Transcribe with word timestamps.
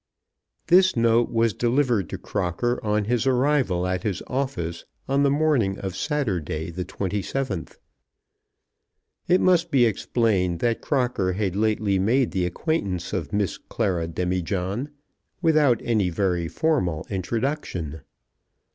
29th 0.63 0.67
December, 0.67 0.77
18. 0.77 0.77
This 0.77 0.95
note 0.95 1.29
was 1.31 1.53
delivered 1.53 2.09
to 2.09 2.17
Crocker 2.17 2.83
on 2.83 3.05
his 3.05 3.27
arrival 3.27 3.85
at 3.85 4.01
his 4.01 4.23
office 4.25 4.83
on 5.07 5.21
the 5.21 5.29
morning 5.29 5.77
of 5.77 5.95
Saturday, 5.95 6.71
the 6.71 6.83
27th. 6.83 7.77
It 9.27 9.39
must 9.41 9.69
be 9.69 9.85
explained 9.85 10.57
that 10.59 10.81
Crocker 10.81 11.33
had 11.33 11.55
lately 11.55 11.99
made 11.99 12.31
the 12.31 12.47
acquaintance 12.47 13.13
of 13.13 13.31
Miss 13.31 13.59
Clara 13.59 14.07
Demijohn 14.07 14.89
without 15.39 15.79
any 15.83 16.09
very 16.09 16.47
formal 16.47 17.05
introduction. 17.11 18.01